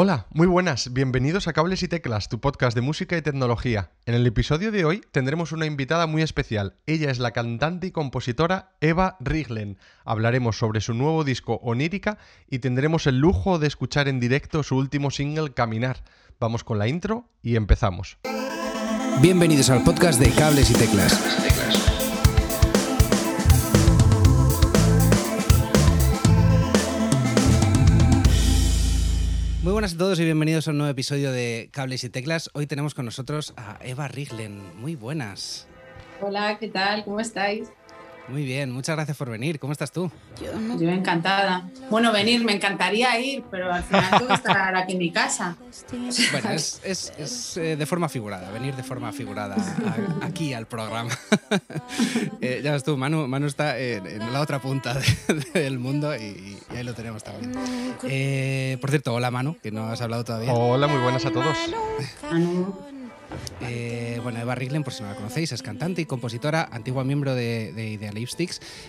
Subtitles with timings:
[0.00, 3.90] Hola, muy buenas, bienvenidos a Cables y Teclas, tu podcast de música y tecnología.
[4.06, 6.76] En el episodio de hoy tendremos una invitada muy especial.
[6.86, 9.76] Ella es la cantante y compositora Eva Riglen.
[10.04, 14.76] Hablaremos sobre su nuevo disco Onírica y tendremos el lujo de escuchar en directo su
[14.76, 16.04] último single Caminar.
[16.38, 18.18] Vamos con la intro y empezamos.
[19.20, 21.87] Bienvenidos al podcast de Cables y Teclas.
[29.88, 32.50] Buenas a todos y bienvenidos a un nuevo episodio de Cables y Teclas.
[32.52, 34.76] Hoy tenemos con nosotros a Eva Riglen.
[34.76, 35.66] Muy buenas.
[36.20, 37.04] Hola, ¿qué tal?
[37.04, 37.70] ¿Cómo estáis?
[38.28, 39.58] Muy bien, muchas gracias por venir.
[39.58, 40.10] ¿Cómo estás tú?
[40.40, 41.68] Yo encantada.
[41.90, 45.56] Bueno, venir, me encantaría ir, pero al final tengo que estar aquí en mi casa.
[46.32, 49.56] Bueno, es, eh, de forma figurada, venir de forma figurada
[50.22, 51.10] aquí al programa.
[52.40, 54.96] Eh, ya ves tú, Manu, Manu está en, la otra punta
[55.54, 57.52] del mundo y, ahí lo tenemos también.
[58.04, 60.52] Eh, por cierto, hola Manu, que no has hablado todavía.
[60.52, 61.56] Hola, muy buenas a todos.
[63.60, 67.34] Eh, bueno, Eva Riglen, por si no la conocéis, es cantante y compositora, antigua miembro
[67.34, 67.98] de, de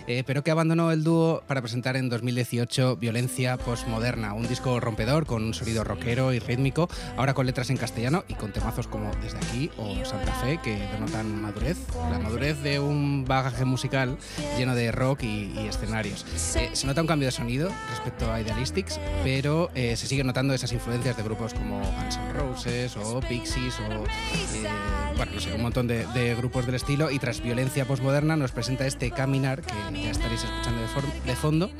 [0.06, 5.26] eh, pero que abandonó el dúo para presentar en 2018 Violencia Postmoderna, un disco rompedor
[5.26, 9.10] con un sonido rockero y rítmico, ahora con letras en castellano y con temazos como
[9.22, 11.76] Desde aquí o Santa Fe, que denotan madurez,
[12.10, 14.16] la madurez de un bagaje musical
[14.56, 16.24] lleno de rock y, escenarios.
[16.56, 20.72] Eh, se nota un cambio de sonido respecto a Idealistics, pero se siguen notando esas
[20.72, 24.68] influencias de grupos como Guns N' Roses o Pixies o eh,
[25.16, 28.86] bueno, no sé, un montón de, grupos del estilo y tras violencia posmoderna nos presenta
[28.86, 30.80] este Caminar que ya estaréis escuchando
[31.26, 31.70] de, fondo.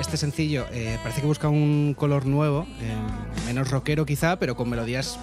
[0.00, 2.94] Este sencillo eh, parece que busca un color nuevo, eh,
[3.46, 5.18] menos rockero quizá, pero con melodías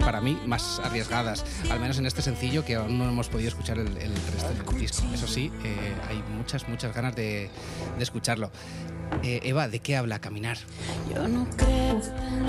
[0.00, 3.78] para mí más arriesgadas, al menos en este sencillo que aún no hemos podido escuchar
[3.78, 5.04] el, resto del disco.
[5.12, 5.50] Eso sí,
[6.08, 7.50] hay muchas, muchas ganas de
[7.98, 8.50] escucharlo.
[9.22, 10.58] Eh, Eva, ¿de qué habla Caminar?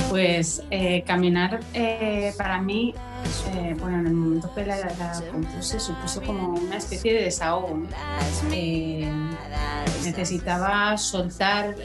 [0.09, 2.93] Pues eh, Caminar eh, para mí,
[3.79, 7.81] bueno, en el momento que la, la, compuse supuso como una especie de desahogo.
[10.03, 11.75] necesitaba soltar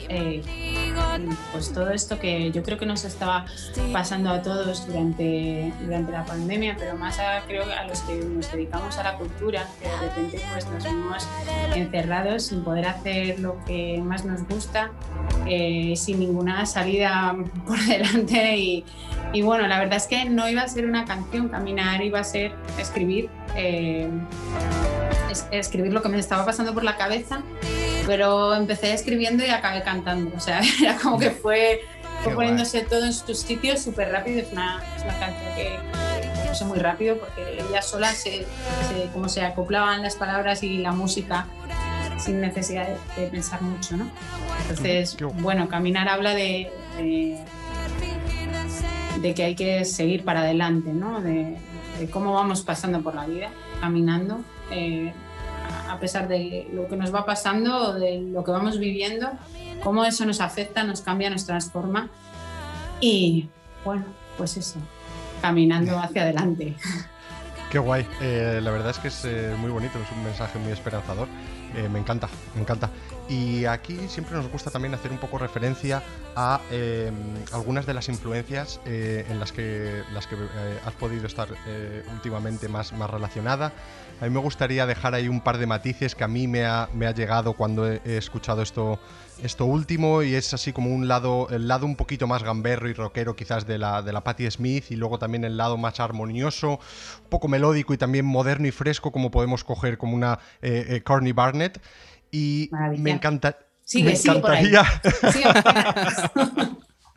[1.51, 3.45] pues todo esto que yo creo que nos estaba
[3.91, 8.51] pasando a todos durante, durante la pandemia, pero más a, creo a los que nos
[8.51, 11.27] dedicamos a la cultura, que de repente pues nos vimos
[11.75, 14.91] encerrados sin poder hacer lo que más nos gusta,
[15.47, 17.35] eh, sin ninguna salida
[17.67, 18.85] por delante y,
[19.33, 22.23] y, bueno, la verdad es que no iba a ser una canción, caminar iba a
[22.23, 23.29] ser escribir.
[23.55, 24.09] Eh,
[25.51, 27.41] escribir lo que me estaba pasando por la cabeza
[28.05, 30.35] pero empecé escribiendo y acabé cantando.
[30.35, 31.81] O sea, era como que fue,
[32.23, 34.39] poniéndose todo en sus sitios súper rápido.
[34.39, 35.79] Es una, es una canción que,
[36.47, 38.45] puse muy rápido porque ella sola se,
[39.13, 41.47] como se acoplaban las palabras y la música
[42.17, 44.09] sin necesidad de, pensar mucho, ¿no?
[44.61, 46.71] Entonces, bueno, Caminar habla de,
[49.21, 51.21] de, que hay que seguir para adelante, ¿no?
[51.21, 51.57] De,
[52.11, 53.49] cómo vamos pasando por la vida,
[53.81, 54.41] caminando.
[54.71, 55.13] Eh,
[55.95, 59.29] a pesar de lo que nos va pasando, de lo que vamos viviendo,
[59.83, 62.09] cómo eso nos afecta, nos cambia, nos transforma.
[62.99, 63.47] Y
[63.83, 64.05] bueno,
[64.37, 64.79] pues eso,
[65.41, 66.75] caminando hacia adelante.
[67.75, 70.71] Qué guay, eh, la verdad es que es eh, muy bonito, es un mensaje muy
[70.71, 71.27] esperanzador.
[71.75, 72.89] Eh, me encanta, me encanta.
[73.27, 76.01] Y aquí siempre nos gusta también hacer un poco referencia
[76.37, 77.13] a em,
[77.51, 80.37] algunas de las influencias en las que, las que
[80.85, 81.49] has podido estar
[82.13, 83.73] últimamente más, más relacionada.
[84.21, 86.87] A mí me gustaría dejar ahí un par de matices que a mí me ha,
[86.93, 88.97] me ha llegado cuando he, escuchado esto,
[89.43, 92.93] esto último y es así como un lado, el lado un poquito más gamberro y
[92.93, 96.69] rockero quizás de la, de la Patti Smith y luego también el lado más armonioso,
[96.69, 101.01] un poco melódico y también moderno y fresco como podemos coger como una eh, eh
[101.01, 101.81] Corny Barnett.
[102.31, 103.57] Y me encanta...
[103.93, 104.83] me encantaría...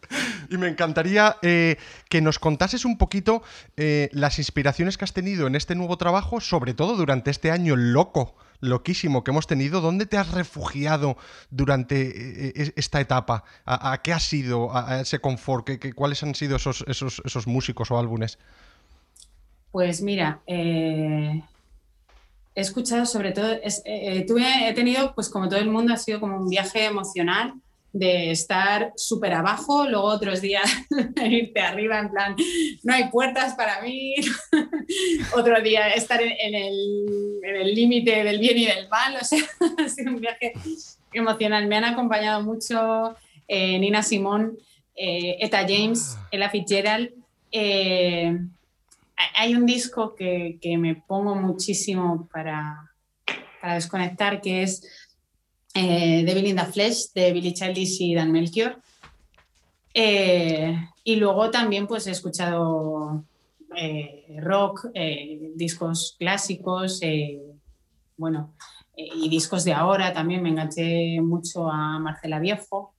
[0.50, 1.76] y me encantaría eh,
[2.08, 3.42] que nos contases un poquito
[3.76, 7.76] eh, las inspiraciones que has tenido en este nuevo trabajo, sobre todo durante este año
[7.76, 9.81] loco, loquísimo que hemos tenido.
[9.81, 11.16] ¿Dónde te has refugiado
[11.50, 13.44] durante eh, esta etapa?
[13.64, 15.69] ¿A, qué ha sido a, ese confort?
[15.94, 18.38] cuáles han sido esos, esos, músicos o álbumes?
[19.70, 21.43] Pues mira, he
[22.55, 26.85] escuchado sobre todo, he tenido, pues como todo el mundo, ha sido como un viaje
[26.87, 27.55] emocional
[27.93, 30.70] de estar súper abajo, luego otros días
[31.25, 32.37] irte arriba en plan,
[32.82, 34.15] no hay puertas para mí,
[35.37, 39.43] otro día estar en, el límite del bien y del mal, o sea,
[39.85, 40.53] ha sido un viaje
[41.12, 41.67] emocional.
[41.67, 43.17] Me han acompañado mucho
[43.47, 44.59] eh, Nina Simón,
[44.94, 46.29] eh, Eta James, ah.
[46.31, 47.11] Ella Fitzgerald.
[47.50, 48.38] Eh,
[49.35, 52.93] hay un disco que, me pongo muchísimo para,
[53.62, 54.82] desconectar, que es
[55.75, 58.81] eh, de Devil in the Flesh de Billy Childish y Dan Melchior.
[59.94, 63.25] y luego también pues he escuchado
[64.38, 64.87] rock,
[65.55, 67.00] discos clásicos,
[68.17, 68.55] bueno,
[68.97, 72.94] y discos de ahora también me enganché mucho a Marcela Viejo.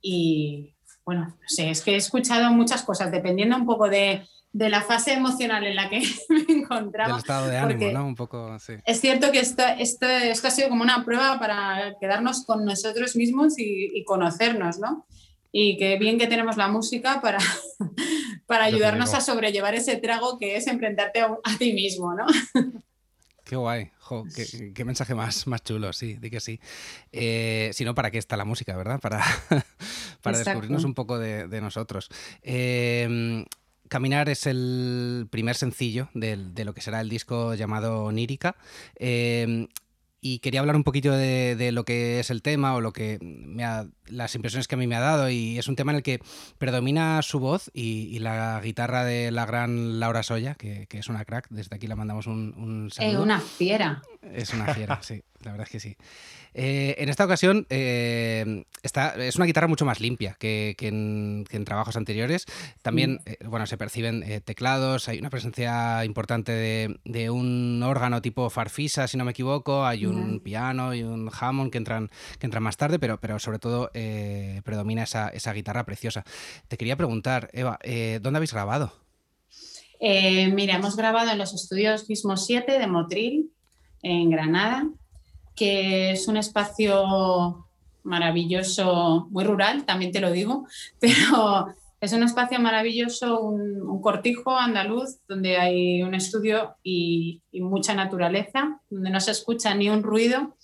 [0.00, 0.70] y
[1.04, 5.12] bueno, no sé, es que he escuchado muchas cosas, dependiendo un poco de, la fase
[5.12, 7.10] emocional en la que me encontraba.
[7.10, 8.06] Del estado de ánimo, ¿no?
[8.06, 8.74] Un poco, sí.
[8.86, 13.16] Es cierto que esto, esto, esto, ha sido como una prueba para quedarnos con nosotros
[13.16, 15.06] mismos y, conocernos, ¿no?
[15.50, 17.38] Y qué bien que tenemos la música para,
[18.46, 22.26] para ayudarnos a sobrellevar ese trago que es enfrentarte a, a ti mismo, ¿no?
[23.44, 23.90] Qué guay,
[24.74, 26.58] qué, mensaje más, más chulo, sí, di que sí.
[27.12, 28.98] Eh, si no, ¿para qué está la música, verdad?
[29.00, 29.22] Para,
[30.22, 32.08] para descubrirnos un poco de, nosotros.
[32.40, 33.44] Eh,
[33.88, 38.56] Caminar es el primer sencillo de, lo que será el disco llamado Nírica.
[38.96, 39.68] Eh,
[40.26, 43.62] y quería hablar un poquito de, lo que es el tema o lo que me
[44.06, 46.22] las impresiones que a mí me ha dado y es un tema en el que
[46.56, 51.48] predomina su voz y, la guitarra de la gran Laura Soya, que, es una crack,
[51.50, 53.18] desde aquí le mandamos un, un saludo.
[53.18, 54.02] Es una fiera.
[54.22, 55.96] Es una fiera, sí, la verdad es que sí.
[56.54, 62.46] Eh, en esta ocasión eh, es una guitarra mucho más limpia que, en, trabajos anteriores.
[62.82, 63.18] También, mm.
[63.26, 66.52] eh, bueno, se perciben teclados, hay una presencia importante
[67.04, 71.72] de, un órgano tipo farfisa, si no me equivoco, hay un piano y un Hammond
[71.72, 73.90] que entran, que entran más tarde, pero, pero sobre todo
[74.64, 76.24] predomina esa, guitarra preciosa.
[76.68, 77.78] Te quería preguntar, Eva,
[78.20, 78.92] ¿dónde habéis grabado?
[80.00, 83.50] mira, hemos grabado en los estudios Gizmo 7 de Motril,
[84.02, 84.86] en Granada
[85.54, 87.66] que es un espacio
[88.02, 90.66] maravilloso, muy rural, también te lo digo,
[91.00, 98.80] pero es un espacio maravilloso, un, cortijo andaluz donde hay un estudio y, mucha naturaleza,
[98.90, 100.54] donde no se escucha ni un ruido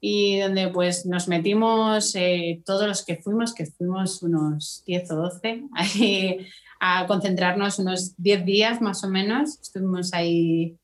[0.00, 5.16] y donde pues nos metimos eh, todos los que fuimos, que fuimos unos 10 o
[5.16, 6.46] 12, ahí
[6.78, 10.76] a concentrarnos unos 10 días más o menos, estuvimos ahí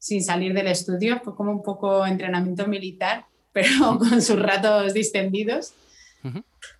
[0.00, 5.74] sin salir del estudio, fue como un poco entrenamiento militar, pero con sus ratos distendidos.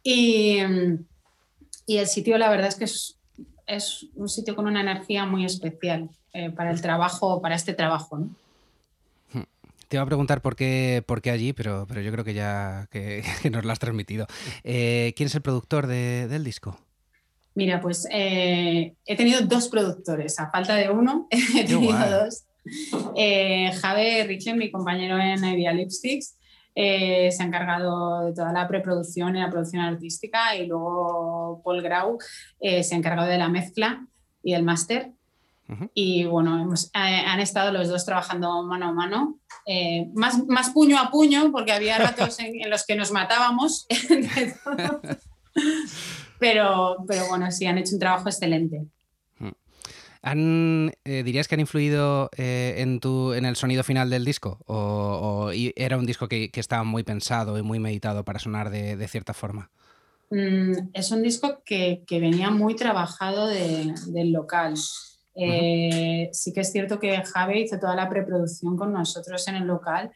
[0.03, 0.59] y,
[1.87, 3.17] y, el sitio, la verdad es que es,
[3.67, 8.19] es un sitio con una energía muy especial eh, para el trabajo, para este trabajo.
[8.19, 8.31] ¿no?
[9.91, 12.87] Te iba a preguntar por qué, por qué allí, pero, pero yo creo que ya
[12.93, 14.27] que, nos lo has transmitido.
[14.63, 16.79] Eh, ¿Quién es el productor de, del disco?
[17.57, 22.45] Mira, pues eh, he tenido dos productores, a falta de uno, he tenido dos.
[23.17, 26.37] Eh, Jave Richel, mi compañero en Idea Lipsticks,
[26.75, 31.83] eh, se ha encargado de toda la preproducción y la producción artística y luego Paul
[31.83, 32.19] Grau
[32.61, 34.07] eh, se ha encargado de la mezcla
[34.43, 35.13] y el máster.
[35.95, 39.39] Y bueno, han estado los dos trabajando mano a mano,
[40.15, 43.87] más, más puño a puño, porque había ratos en, los que nos matábamos.
[46.41, 48.85] pero, pero bueno, sí, han hecho un trabajo excelente.
[50.23, 54.59] ¿Han, eh, ¿Dirías que han influido eh, en, tu, en el sonido final del disco?
[54.67, 59.33] ¿O, era un disco que, estaba muy pensado y muy meditado para sonar de, cierta
[59.33, 59.71] forma?
[60.31, 64.75] Mm, es un disco que, venía muy trabajado del local.
[65.37, 69.67] Eh, sí que es cierto que Javi hizo toda la preproducción con nosotros en el
[69.67, 70.11] local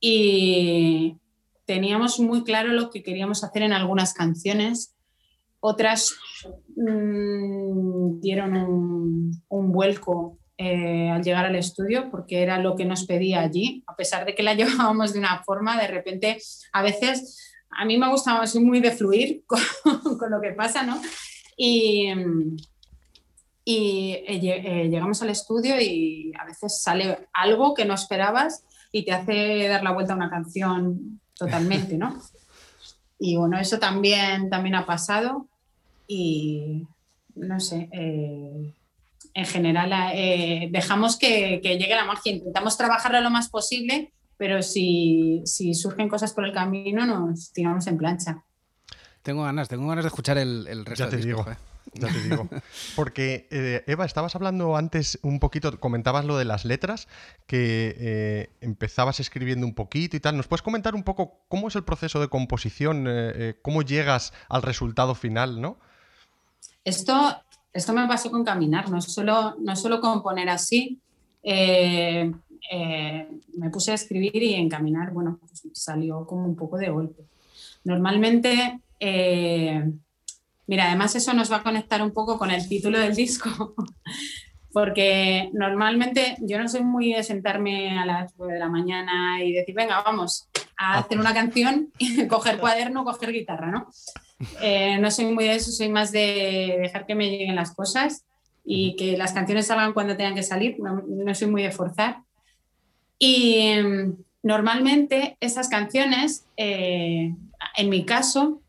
[0.00, 1.18] y
[1.66, 4.95] teníamos muy claro lo que queríamos hacer en algunas canciones
[5.66, 6.16] otras
[6.76, 8.56] mm, dieron
[9.48, 13.96] un, vuelco eh, al llegar al estudio porque era lo que nos pedía allí, a
[13.96, 16.38] pesar de que la llevábamos de una forma, de repente
[16.72, 21.00] a veces a mí me gusta, soy muy de fluir con, lo que pasa, ¿no?
[21.56, 22.08] Y,
[23.64, 29.04] y eh, eh, llegamos al estudio y a veces sale algo que no esperabas y
[29.04, 32.16] te hace dar la vuelta a una canción totalmente, ¿no?
[33.18, 35.48] Y bueno, eso también, también ha pasado
[36.06, 36.86] y
[37.36, 38.74] no sé, eh,
[39.34, 45.42] en general eh, dejamos que, llegue la magia, intentamos trabajarlo lo más posible, pero si,
[45.74, 48.42] surgen cosas por el camino nos tiramos en plancha.
[49.22, 51.44] Tengo ganas, tengo ganas de escuchar el, el resto ya te digo.
[51.94, 52.48] Ya te digo.
[52.96, 57.08] Porque, eh, Eva, estabas hablando antes un poquito, comentabas lo de las letras,
[57.46, 60.36] que empezabas escribiendo un poquito y tal.
[60.36, 63.08] ¿Nos puedes comentar un poco cómo es el proceso de composición?
[63.62, 65.78] ¿Cómo llegas al resultado final, no?
[66.86, 71.00] Esto, esto me pasó con caminar, no solo, no solo componer así.
[71.42, 72.30] Eh,
[72.70, 76.90] eh, me puse a escribir y en caminar, bueno, pues salió como un poco de
[76.90, 77.24] golpe.
[77.82, 79.82] Normalmente, eh,
[80.68, 83.50] mira, además eso nos va a conectar un poco con el título del disco,
[84.72, 89.50] porque normalmente yo no soy muy de sentarme a las 9 de la mañana y
[89.50, 91.90] decir, venga, vamos a hacer una canción,
[92.28, 93.88] coger cuaderno, coger guitarra, ¿no?
[94.60, 98.24] Eh, no soy muy de eso, soy más de dejar que me lleguen las cosas
[98.64, 100.78] y que las canciones salgan cuando tengan que salir.
[100.78, 102.22] No, no soy muy de forzar.
[103.18, 107.34] Y em, normalmente esas canciones, eh,
[107.76, 108.60] en mi caso,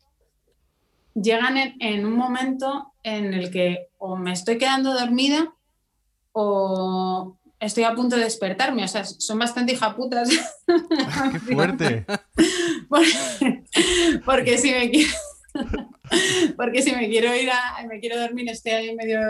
[1.14, 5.52] llegan en, un momento en el que o me estoy quedando dormida
[6.32, 8.84] o estoy a punto de despertarme.
[8.84, 10.28] O sea, son bastante hijaputas.
[11.32, 12.06] ¡Qué fuerte!
[14.24, 15.12] porque, si me quiero,
[16.56, 19.20] porque si me quiero ir a, me quiero dormir, estoy ahí medio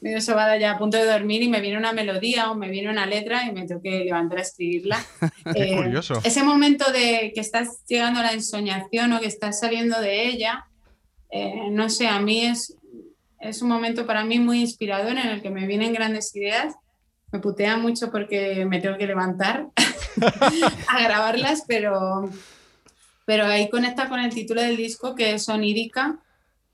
[0.00, 2.90] medio sobada ya a punto de dormir y me viene una melodía o me viene
[2.90, 4.98] una letra y me tengo que levantar a escribirla.
[5.54, 6.20] Qué eh, curioso.
[6.24, 10.66] Ese momento de que estás llegando a la ensoñación o que estás saliendo de ella,
[11.30, 12.76] eh, no sé, a mí es,
[13.40, 16.74] es un momento para mí muy inspirador en el que me vienen grandes ideas.
[17.32, 19.68] Me putea mucho porque me tengo que levantar
[20.88, 22.28] a grabarlas, pero,
[23.30, 26.18] pero ahí conecta con el título del disco que es onírica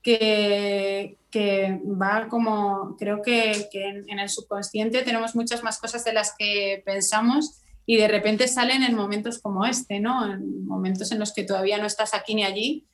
[0.01, 6.13] que, que va como, creo que, que en, el subconsciente tenemos muchas más cosas de
[6.13, 10.33] las que pensamos y de repente salen en momentos como este, ¿no?
[10.33, 12.87] En momentos en los que todavía no estás aquí ni allí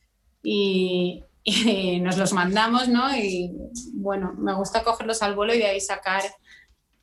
[0.44, 3.16] y, y nos los mandamos, ¿no?
[3.16, 3.50] Y
[3.94, 6.24] bueno, me gusta cogerlos al vuelo y de ahí sacar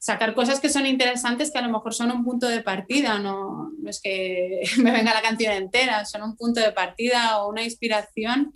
[0.01, 3.71] sacar cosas que son interesantes que a lo mejor son un punto de partida, no,
[3.79, 7.63] no es que me venga la canción entera, son un punto de partida o una
[7.63, 8.55] inspiración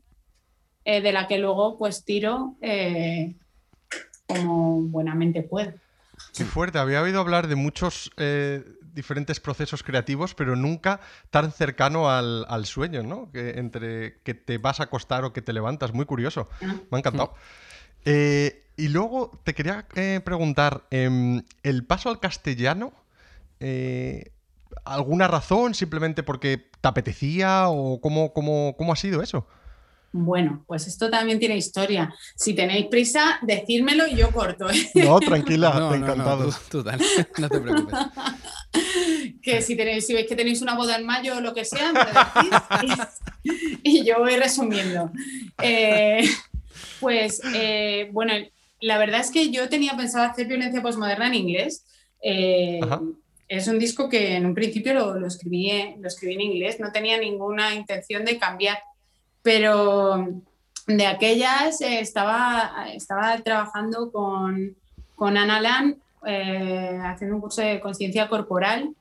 [0.84, 3.36] eh, de la que luego pues tiro eh,
[4.26, 5.74] como buenamente puedo.
[6.34, 12.08] Qué fuerte, había oído hablar de muchos eh, diferentes procesos creativos, pero nunca tan cercano
[12.08, 13.30] al, sueño, ¿no?
[13.32, 16.48] Que entre que te vas a acostar o que te levantas, muy curioso.
[16.62, 16.76] Ah.
[16.90, 17.34] Me ha encantado.
[18.76, 19.86] Y luego te quería
[20.24, 22.92] preguntar, em, ¿el paso al castellano?
[24.84, 25.74] ¿Alguna razón?
[25.74, 27.68] ¿Simplemente porque te apetecía?
[27.68, 29.46] ¿O cómo, cómo, cómo ha sido eso?
[30.16, 32.14] Bueno, pues esto también tiene historia.
[32.36, 34.70] Si tenéis prisa, decírmelo y yo corto.
[34.70, 34.90] ¿eh?
[34.94, 36.50] No, tranquila, encantado.
[36.70, 36.84] tú,
[37.38, 37.98] no te preocupes.
[39.42, 41.92] que si, tenéis, si veis que tenéis una boda en mayo o lo que sea,
[41.92, 43.08] me lo decís
[43.82, 45.10] y, yo voy resumiendo.
[45.60, 46.30] Eh,
[47.00, 48.34] pues, eh, bueno,
[48.84, 51.84] la verdad es que yo tenía pensado hacer violencia postmoderna en inglés.
[52.20, 56.92] es un disco que en un principio lo, lo, escribí, lo escribí en inglés, no
[56.92, 58.78] tenía ninguna intención de cambiar
[59.44, 60.26] pero
[60.86, 64.74] de aquellas eh, estaba, estaba trabajando con,
[65.14, 68.94] con Ana Lan eh, haciendo un curso de conciencia corporal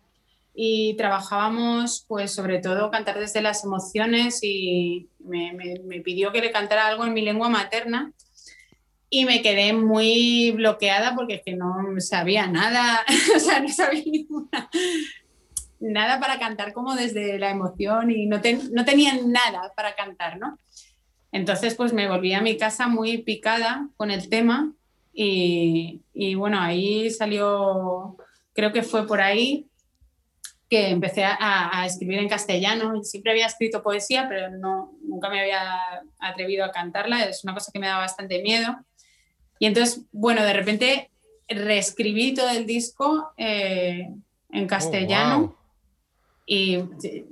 [0.53, 6.51] y trabajábamos pues sobre todo cantar desde las emociones y me, me, pidió que le
[6.51, 8.11] cantara algo en mi lengua materna
[9.15, 13.05] y me quedé muy bloqueada porque es que no sabía nada,
[13.35, 14.71] o sea, no sabía ninguna,
[15.79, 18.41] nada para cantar como desde la emoción y no,
[18.71, 20.57] no tenían nada para cantar, ¿no?
[21.31, 24.73] Entonces, pues me volví a mi casa muy picada con el tema
[25.13, 26.01] y,
[26.35, 28.17] bueno, ahí salió,
[28.53, 29.67] creo que fue por ahí
[30.71, 33.03] que empecé a, escribir en castellano.
[33.03, 37.25] Siempre había escrito poesía, pero no, nunca me había atrevido a cantarla.
[37.25, 38.75] Es una cosa que me da bastante miedo.
[39.59, 41.09] Y entonces, bueno, de repente
[41.47, 44.09] reescribí todo el disco eh,
[44.51, 45.57] en oh, castellano.
[46.45, 46.79] Y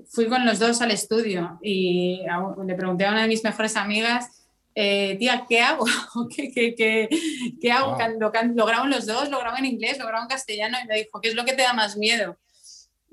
[0.07, 2.21] fui con los dos al estudio y
[2.65, 5.85] le pregunté a una de mis mejores amigas, eh, tía, ¿qué hago?
[6.35, 7.09] ¿Qué, qué,
[7.61, 7.97] qué, hago?
[8.17, 10.87] Lo, lo, grabo en los dos, lo grabo en inglés, lo grabo en castellano y
[10.87, 12.37] me dijo, ¿qué es lo que te da más miedo?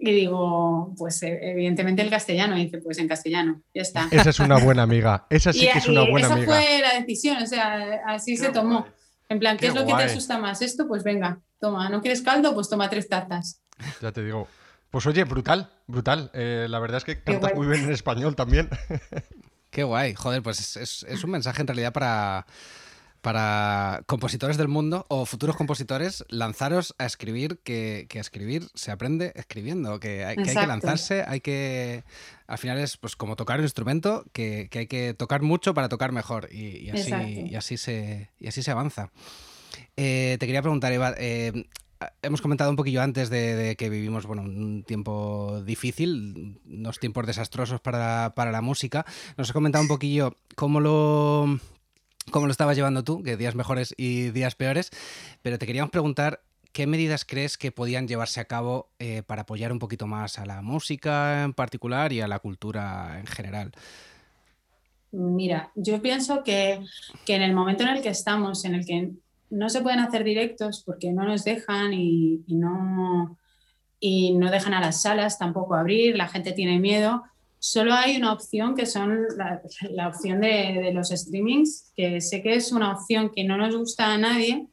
[0.00, 2.56] Y digo, pues eh, evidentemente el castellano.
[2.56, 4.08] Y dice, pues en castellano, ya está.
[4.12, 5.26] Esa es una buena amiga.
[5.28, 6.60] Esa sí que es una buena amiga.
[6.60, 8.86] Esa fue la decisión, o sea, así se tomó.
[9.28, 10.62] En plan, ¿qué, es lo que te asusta más?
[10.62, 12.54] Esto, pues venga, toma, ¿no quieres caldo?
[12.54, 13.62] Pues toma tres tazas.
[14.00, 14.48] Ya te digo.
[14.90, 16.30] Pues oye, brutal, brutal.
[16.32, 18.70] Eh, la verdad es que cantas muy bien en español también.
[19.70, 20.14] Qué guay.
[20.14, 22.46] Joder, pues es, un mensaje en realidad para,
[23.20, 29.32] para compositores del mundo o futuros compositores, lanzaros a escribir, que, a escribir se aprende
[29.34, 32.04] escribiendo, que hay, que lanzarse, hay que...
[32.46, 36.12] Al final es pues como tocar un instrumento, que, hay que tocar mucho para tocar
[36.12, 37.12] mejor y, así,
[37.50, 39.10] y así, se, y así se avanza.
[39.96, 41.66] Eh, te quería preguntar, Eva, eh,
[42.22, 47.80] hemos comentado un poquillo antes de, que vivimos bueno, un tiempo difícil, unos tiempos desastrosos
[47.80, 49.04] para, la música.
[49.36, 51.58] Nos has comentado un poquillo cómo lo,
[52.30, 54.90] cómo lo estabas llevando tú, que días mejores y días peores,
[55.42, 56.42] pero te queríamos preguntar
[56.72, 60.46] ¿qué medidas crees que podían llevarse a cabo eh, para apoyar un poquito más a
[60.46, 63.72] la música en particular y a la cultura en general?
[65.10, 66.80] Mira, yo pienso que,
[67.24, 69.10] que, en el momento en el que estamos, en el que
[69.50, 73.38] no se pueden hacer directos porque no nos dejan y, no,
[73.98, 77.24] y no dejan a las salas tampoco abrir, la gente tiene miedo,
[77.58, 82.72] solo hay una opción que son la, opción de, los streamings, que sé que es
[82.72, 84.66] una opción que no nos gusta a nadie,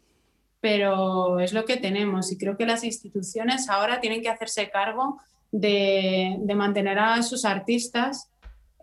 [0.60, 2.32] pero es lo que tenemos.
[2.32, 5.20] Y creo que las instituciones ahora tienen que hacerse cargo
[5.52, 8.30] de, de mantener a sus artistas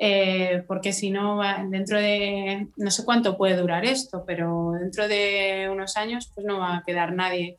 [0.04, 5.68] eh, porque si no, dentro de, no sé cuánto puede durar esto, pero dentro de
[5.71, 7.59] unos años pues no va a quedar nadie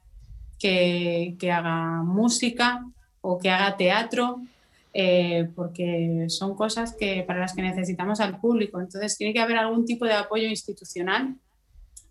[0.59, 2.85] que, que haga música
[3.21, 4.41] o que haga teatro
[4.93, 8.79] eh, porque son cosas que, para las que necesitamos al público.
[8.79, 11.35] Entonces tiene que haber algún tipo de apoyo institucional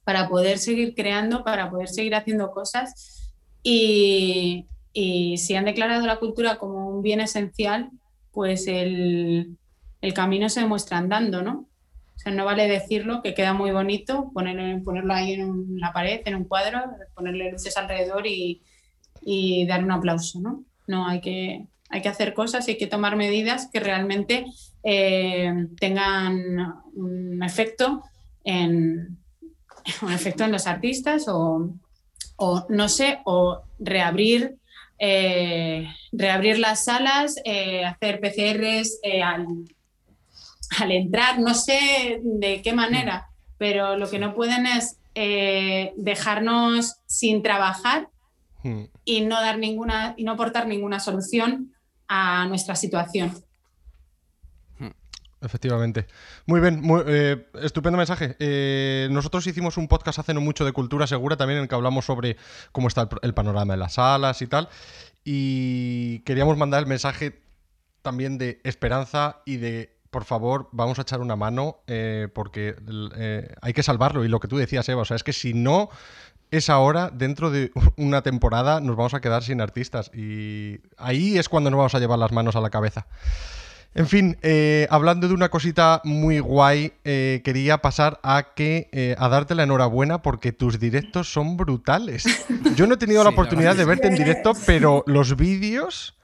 [0.04, 3.32] para poder seguir creando, para poder seguir haciendo cosas.
[3.62, 7.90] Y, y si han declarado la cultura como un bien esencial,
[8.32, 9.56] pues el,
[10.00, 11.68] el camino se demuestra andando, ¿no?
[12.14, 16.20] O sea, no vale decirlo, que queda muy bonito, poner, ponerlo ahí en la pared,
[16.24, 16.80] en un cuadro,
[17.14, 18.62] ponerle luces alrededor y,
[19.22, 20.64] y dar un aplauso, ¿no?
[20.86, 24.46] No, hay que, hay que hacer cosas y hay que tomar medidas que realmente
[24.82, 28.02] eh, tengan un efecto
[28.44, 29.18] en
[30.02, 31.70] un efecto en los artistas o,
[32.68, 34.56] no sé, o reabrir
[35.04, 39.46] eh, reabrir las salas, eh, hacer PCRs al,
[40.78, 47.42] al, entrar, no sé de qué manera, pero lo que no pueden es dejarnos sin
[47.42, 48.08] trabajar
[48.62, 48.84] hmm.
[49.04, 51.71] y no dar ninguna y no aportar ninguna solución
[52.12, 53.32] a nuestra situación.
[54.78, 54.90] Hmm,
[55.40, 56.06] efectivamente.
[56.44, 58.36] Muy bien, eh, estupendo mensaje.
[58.38, 61.74] Eh, nosotros hicimos un podcast hace no mucho de cultura segura también en el que
[61.74, 62.36] hablamos sobre
[62.70, 64.68] cómo está el, panorama de las salas y tal.
[65.24, 67.40] Y queríamos mandar el mensaje
[68.02, 72.76] también de esperanza y de, por favor, vamos a echar una mano eh, porque
[73.62, 74.22] hay que salvarlo.
[74.22, 75.88] Y lo que tú decías, Eva, o sea, es que si no
[76.52, 80.10] es ahora, dentro de una temporada, nos vamos a quedar sin artistas.
[80.14, 83.06] Y ahí es cuando nos vamos a llevar las manos a la cabeza.
[83.94, 89.14] En fin, eh, hablando de una cosita muy guay, eh, quería pasar a que eh,
[89.18, 92.24] a darte la enhorabuena porque tus directos son brutales.
[92.76, 96.14] Yo no he tenido la oportunidad de verte en directo, pero los vídeos,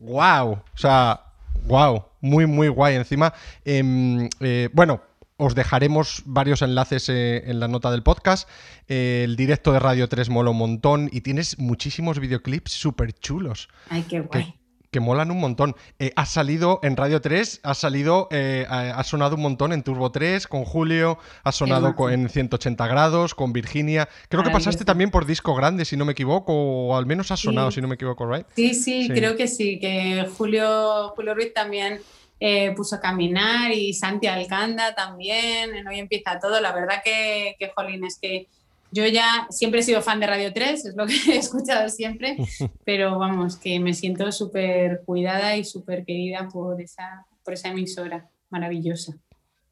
[0.00, 1.20] wow, o sea,
[1.66, 2.94] wow, muy muy guay.
[2.94, 3.32] Encima,
[3.64, 4.28] em,
[4.72, 5.00] bueno,
[5.36, 8.48] os dejaremos varios enlaces eh, en la nota del podcast.
[8.88, 13.68] Eh, el directo de Radio 3 mola un montón y tienes muchísimos videoclips súper chulos.
[13.90, 14.54] Ay, qué guay.
[14.90, 15.76] Que, molan un montón.
[15.98, 20.46] Eh, has salido en Radio 3, has salido, has sonado un montón en Turbo 3
[20.46, 24.08] con Julio, has sonado en 180 grados con Virginia.
[24.30, 27.40] Creo que pasaste también por Disco Grande, si no me equivoco, o al menos has
[27.40, 28.46] sonado, si no me equivoco, ¿right?
[28.54, 32.00] Sí, sí, creo que sí, que Julio, Julio Ruiz también
[32.40, 36.60] eh, puso a caminar y Santi Alcanda también, en Hoy Empieza Todo.
[36.60, 38.48] La verdad que, que, jolín, es que
[38.92, 42.36] yo ya siempre he sido fan de Radio 3, es lo que he escuchado siempre,
[42.84, 48.28] pero vamos, que me siento súper cuidada y súper querida por esa, por esa emisora
[48.50, 49.16] maravillosa.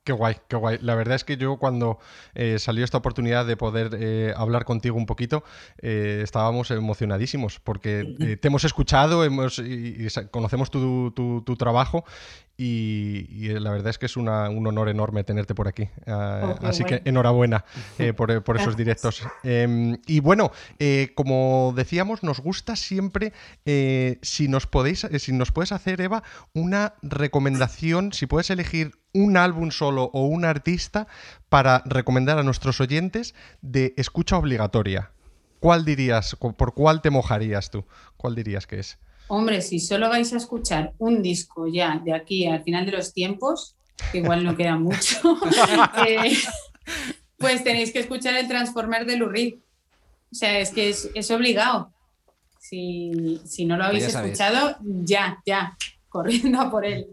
[0.05, 0.79] Qué guay, qué guay.
[0.83, 1.98] La verdad es que yo cuando
[2.35, 5.44] eh, salió esta oportunidad de poder eh, hablar contigo un poquito,
[5.81, 8.05] eh, estábamos emocionadísimos porque
[8.40, 12.05] te hemos escuchado, hemos, y, conocemos tu, tu, trabajo
[12.56, 15.88] y, la verdad es que es un honor enorme tenerte por aquí.
[16.06, 17.64] Ah, así que enhorabuena
[18.16, 19.22] por, por esos directos.
[19.42, 20.52] Em, y bueno,
[21.14, 23.32] como decíamos, nos gusta siempre,
[24.22, 29.70] si nos podéis, si nos puedes hacer, Eva, una recomendación, si puedes elegir un álbum
[29.70, 31.06] solo o un artista
[31.48, 35.12] para recomendar a nuestros oyentes de escucha obligatoria.
[35.60, 37.86] ¿Cuál dirías, por cuál te mojarías tú?
[38.18, 38.98] ¿Cuál dirías que es?
[39.28, 43.12] Hombre, si solo vais a escuchar un disco ya de aquí al final de los
[43.12, 43.76] tiempos,
[44.12, 45.38] que igual no queda mucho,
[46.06, 46.37] eh,
[47.38, 49.54] pues tenéis que escuchar el Transformer de Lurid.
[50.30, 51.92] O sea, es que es, obligado.
[52.58, 55.76] Si, si, no lo habéis escuchado, ya, ya,
[56.08, 57.06] corriendo a por él.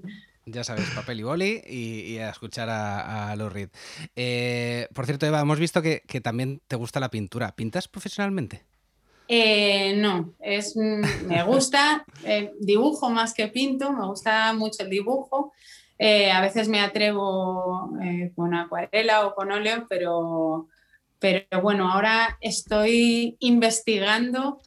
[0.45, 3.69] Ya sabes, papel y boli y, a escuchar a, a Lou Reed.
[4.15, 7.55] Eh, por cierto, Eva, hemos visto que, también te gusta la pintura.
[7.55, 8.63] ¿Pintas profesionalmente?
[9.33, 14.89] Eh, no, es, mm, me gusta, eh, dibujo más que pinto, me gusta mucho el
[14.89, 15.53] dibujo.
[16.33, 17.91] a veces me atrevo
[18.35, 20.67] con acuarela o con óleo, pero,
[21.19, 24.59] pero bueno, ahora estoy investigando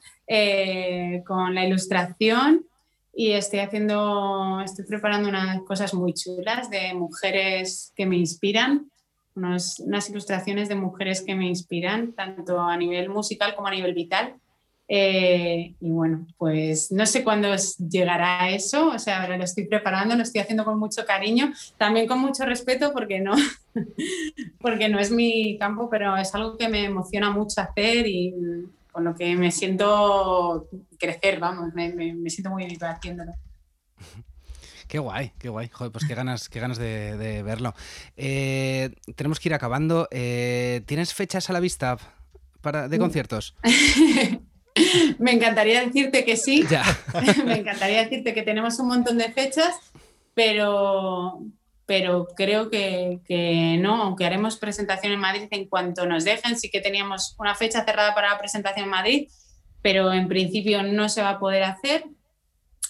[1.26, 2.64] con la ilustración
[3.12, 8.90] y estoy haciendo, estoy preparando unas cosas muy chulas de mujeres que me inspiran,
[9.34, 14.36] unas ilustraciones de mujeres que me inspiran, tanto a nivel musical como a nivel vital.
[14.86, 17.48] Eh, y bueno, pues no sé cuándo
[17.88, 22.06] llegará eso, o sea, ahora lo estoy preparando, lo estoy haciendo con mucho cariño, también
[22.06, 23.34] con mucho respeto porque no,
[24.60, 28.34] porque no es mi campo, pero es algo que me emociona mucho hacer y
[28.92, 30.68] con lo que me siento
[30.98, 33.32] crecer, vamos, me, siento muy viva haciéndolo.
[34.86, 35.70] Qué guay, qué guay.
[35.72, 37.74] Joder, pues qué ganas, qué ganas de, verlo.
[38.16, 40.06] Eh, tenemos que ir acabando.
[40.10, 41.96] Eh, ¿Tienes fechas a la vista
[42.60, 43.56] para, de conciertos?
[45.18, 46.64] Me encantaría decirte que sí.
[47.44, 49.76] Me encantaría decirte que tenemos un montón de fechas,
[50.34, 51.40] pero,
[51.86, 56.70] pero creo que, que, no, aunque haremos presentación en Madrid en cuanto nos dejen, sí
[56.70, 59.28] que teníamos una fecha cerrada para la presentación en Madrid,
[59.82, 62.04] pero en principio no se va a poder hacer.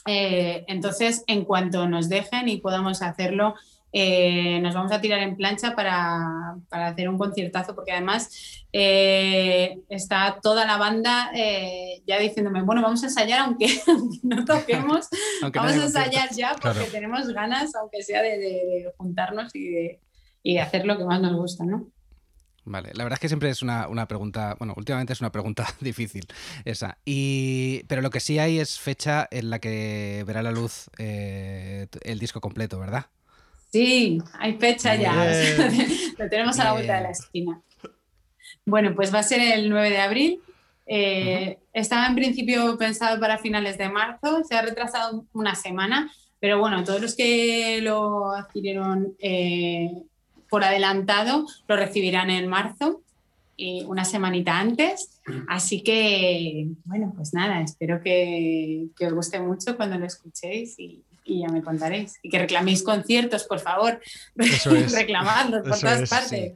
[0.07, 3.55] Eh, entonces, en cuanto nos dejen y podamos hacerlo,
[3.97, 9.79] eh, nos vamos a tirar en plancha para, para hacer un conciertazo, porque además eh,
[9.89, 11.31] está toda la banda
[12.05, 13.69] ya diciéndome, bueno, vamos a ensayar aunque,
[14.25, 15.09] no toquemos,
[15.55, 20.01] vamos a ensayar ya porque tenemos ganas, aunque sea de, juntarnos y de,
[20.43, 21.87] y de hacer lo que más nos gusta, ¿no?
[22.67, 26.27] Vale, la verdad es que siempre es una, pregunta, bueno, últimamente es una pregunta difícil
[26.65, 26.99] esa.
[27.05, 31.87] Y, pero lo que sí hay es fecha en la que verá la luz eh,
[32.03, 33.07] el disco completo, ¿verdad?
[33.75, 35.13] Sí, hay fecha ya.
[36.19, 37.61] lo tenemos a la vuelta de la esquina.
[38.65, 40.41] Bueno, pues va a ser el 9 de abril.
[40.87, 46.09] Eh, estaba en principio pensado para finales de marzo, se ha retrasado una semana,
[46.39, 49.91] pero bueno, todos los que lo adquirieron eh,
[50.49, 53.03] por adelantado, lo recibirán en marzo,
[53.87, 55.21] una semanita antes.
[55.49, 61.49] Así que, bueno, pues nada, espero que, os guste mucho cuando lo escuchéis y, ya
[61.49, 62.19] me contaréis.
[62.23, 64.01] Y que reclaméis conciertos, por favor.
[64.37, 64.93] Eso es.
[64.95, 66.55] Reclamadlos por todas partes.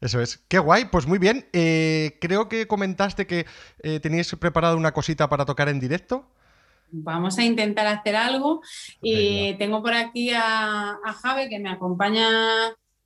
[0.00, 0.38] Eso es.
[0.48, 1.46] Qué guay, pues muy bien.
[1.52, 3.46] Eh, creo que comentaste que
[3.82, 6.26] eh, teníais preparado una cosita para tocar en directo
[6.92, 8.62] vamos a intentar hacer algo.
[9.00, 12.28] Y tengo por aquí a, a, Jave que me acompaña,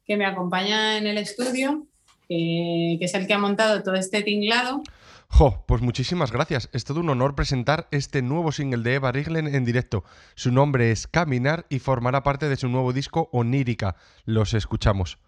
[0.04, 1.86] que me acompaña en el estudio,
[2.28, 4.82] que, es el que ha montado todo este tinglado.
[5.36, 6.70] Jo, pues muchísimas gracias.
[6.72, 10.04] Es todo un honor presentar este nuevo single de Eva Riglen en directo.
[10.36, 13.96] Su nombre es Caminar y formará parte de su nuevo disco Onírica.
[14.26, 15.18] Los escuchamos.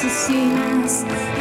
[0.00, 1.39] to see us.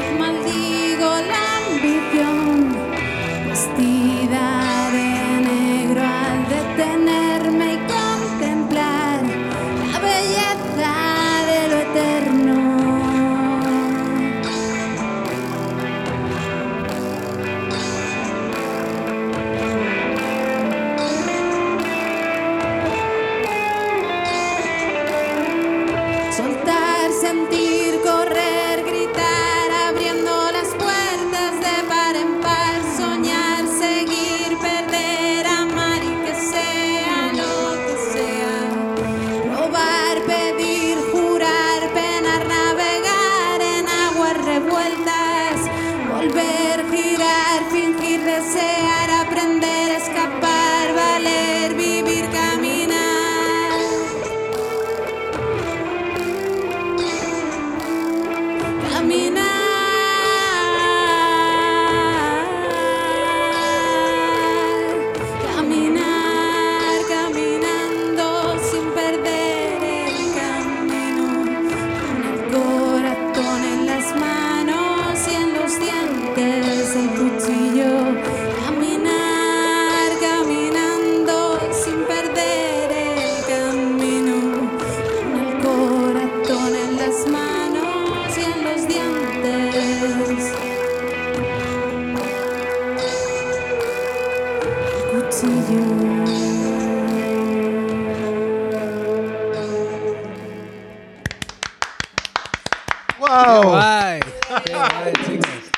[103.29, 104.19] ¡Qué guay!
[104.65, 105.71] ¡Qué guay, chicos!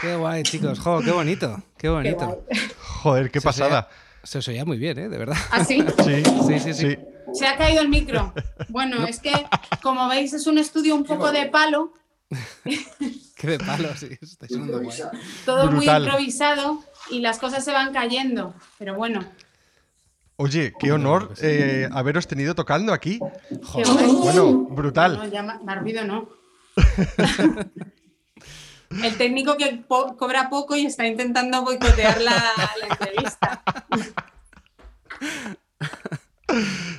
[0.00, 0.78] ¡Qué guay, chicos!
[0.80, 1.62] ¡Jo, qué bonito!
[1.76, 2.44] ¡Qué bonito!
[3.02, 3.80] Joder, qué Se pasada.
[3.80, 3.88] oía-
[4.24, 5.08] Se os oía muy bien, ¿eh?
[5.08, 5.36] De verdad.
[5.50, 5.84] ¿Ah, sí?
[6.04, 6.98] Sí, Sí, sí, sí.
[7.34, 8.32] Se ha caído el micro.
[8.68, 9.32] Bueno, es que,
[9.82, 11.92] como veis, es un estudio un poco de palo,
[13.36, 14.08] Qué de palo, sí.
[15.44, 15.74] Todo Brutal.
[15.74, 18.54] muy improvisado y las cosas se van cayendo.
[18.78, 19.20] Pero bueno,
[20.36, 23.18] Oye, qué honor eh, haberos tenido tocando aquí.
[23.74, 24.12] qué guay.
[24.22, 25.16] Bueno, brutal.
[25.18, 26.28] No, ya ma- más ruido no.
[29.02, 32.34] El técnico que po- cobra poco y está intentando boicotear la,
[32.80, 33.62] la entrevista.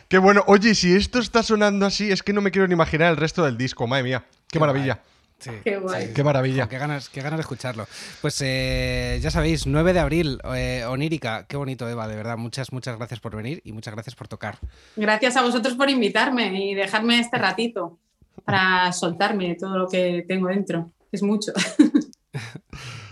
[0.08, 0.43] Qué bueno.
[0.48, 3.43] Oye, si esto está sonando así, es que no me quiero ni imaginar el resto
[3.46, 3.86] del disco.
[3.88, 4.26] Madre mía.
[4.50, 5.02] Qué maravilla.
[5.43, 5.51] Sí.
[5.63, 6.13] Qué guay.
[6.13, 6.69] Qué maravilla.
[6.69, 7.86] Qué ganas, qué ganas de escucharlo.
[8.21, 11.45] Pues eh, ya sabéis, 9 de abril, eh, Onírica.
[11.47, 12.38] Qué bonito, Eva, de verdad.
[12.38, 14.58] Muchas, muchas gracias por venir y muchas gracias por tocar.
[14.95, 17.99] Gracias a vosotros por invitarme y dejarme este ratito
[18.45, 20.91] para soltarme todo lo que tengo dentro.
[21.12, 21.51] Es mucho.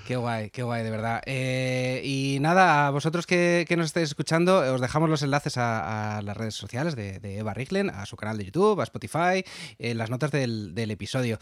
[0.08, 1.22] Qué guay, qué guay, de verdad.
[1.26, 5.58] Eh, y nada, a vosotros que, que nos estáis escuchando, eh, os dejamos los enlaces
[5.58, 8.84] a, a las redes sociales de, de Eva Riglen, a su canal de YouTube, a
[8.84, 9.46] Spotify,
[9.80, 11.40] en las notas del, del episodio.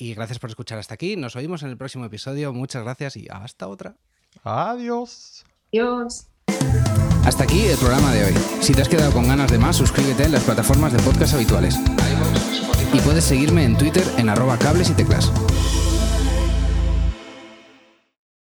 [0.00, 1.16] Y gracias por escuchar hasta aquí.
[1.16, 2.52] Nos oímos en el próximo episodio.
[2.52, 3.96] Muchas gracias y hasta otra.
[4.44, 5.44] Adiós.
[5.72, 6.28] Dios.
[7.24, 8.34] Hasta aquí el programa de hoy.
[8.60, 11.74] Si te has quedado con ganas de más, suscríbete en las plataformas de podcast habituales.
[12.92, 15.32] Y puedes seguirme en Twitter en arroba cables y teclas.